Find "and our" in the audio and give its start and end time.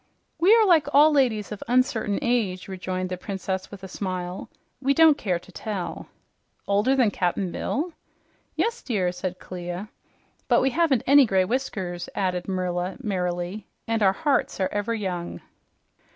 13.87-14.13